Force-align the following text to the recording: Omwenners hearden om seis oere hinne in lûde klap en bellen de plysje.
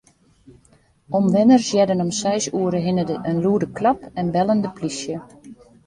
Omwenners 1.19 1.67
hearden 1.77 2.03
om 2.07 2.11
seis 2.21 2.47
oere 2.63 2.79
hinne 2.89 3.05
in 3.33 3.41
lûde 3.47 3.67
klap 3.79 3.99
en 4.23 4.33
bellen 4.37 4.63
de 4.69 4.77
plysje. 4.81 5.17